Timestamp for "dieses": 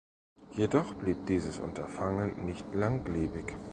1.27-1.59